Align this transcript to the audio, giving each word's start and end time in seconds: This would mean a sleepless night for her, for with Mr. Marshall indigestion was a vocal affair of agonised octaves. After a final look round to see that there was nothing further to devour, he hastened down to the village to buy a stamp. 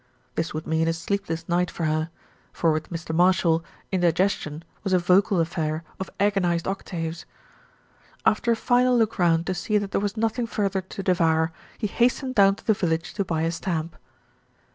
This 0.33 0.51
would 0.51 0.65
mean 0.65 0.87
a 0.87 0.93
sleepless 0.93 1.47
night 1.47 1.69
for 1.69 1.83
her, 1.85 2.09
for 2.51 2.71
with 2.71 2.89
Mr. 2.89 3.13
Marshall 3.13 3.63
indigestion 3.91 4.63
was 4.83 4.93
a 4.93 4.97
vocal 4.97 5.39
affair 5.39 5.83
of 5.99 6.09
agonised 6.19 6.67
octaves. 6.67 7.27
After 8.25 8.53
a 8.53 8.55
final 8.55 8.97
look 8.97 9.19
round 9.19 9.45
to 9.45 9.53
see 9.53 9.77
that 9.77 9.91
there 9.91 10.01
was 10.01 10.17
nothing 10.17 10.47
further 10.47 10.81
to 10.81 11.03
devour, 11.03 11.51
he 11.77 11.85
hastened 11.85 12.33
down 12.33 12.55
to 12.55 12.65
the 12.65 12.73
village 12.73 13.13
to 13.13 13.23
buy 13.23 13.43
a 13.43 13.51
stamp. 13.51 13.95